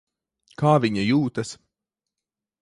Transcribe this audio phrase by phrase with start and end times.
[0.61, 1.53] Kā viņa jūtas?